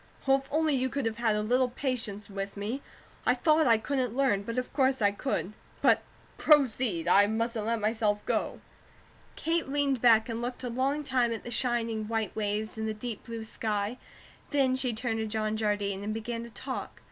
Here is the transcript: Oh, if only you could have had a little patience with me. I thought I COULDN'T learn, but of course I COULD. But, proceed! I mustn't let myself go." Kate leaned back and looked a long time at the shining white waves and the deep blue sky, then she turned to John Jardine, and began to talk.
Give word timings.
Oh, 0.27 0.35
if 0.37 0.49
only 0.51 0.73
you 0.73 0.89
could 0.89 1.05
have 1.05 1.17
had 1.17 1.35
a 1.35 1.43
little 1.43 1.69
patience 1.69 2.27
with 2.27 2.57
me. 2.57 2.81
I 3.23 3.35
thought 3.35 3.67
I 3.67 3.77
COULDN'T 3.77 4.15
learn, 4.15 4.41
but 4.41 4.57
of 4.57 4.73
course 4.73 4.99
I 4.99 5.11
COULD. 5.11 5.53
But, 5.79 6.01
proceed! 6.39 7.07
I 7.07 7.27
mustn't 7.27 7.67
let 7.67 7.79
myself 7.79 8.25
go." 8.25 8.61
Kate 9.35 9.69
leaned 9.69 10.01
back 10.01 10.27
and 10.27 10.41
looked 10.41 10.63
a 10.63 10.69
long 10.69 11.03
time 11.03 11.31
at 11.31 11.43
the 11.43 11.51
shining 11.51 12.07
white 12.07 12.35
waves 12.35 12.79
and 12.79 12.87
the 12.87 12.95
deep 12.95 13.25
blue 13.25 13.43
sky, 13.43 13.99
then 14.49 14.75
she 14.75 14.91
turned 14.91 15.19
to 15.19 15.27
John 15.27 15.55
Jardine, 15.55 16.03
and 16.03 16.15
began 16.15 16.41
to 16.45 16.49
talk. 16.49 16.99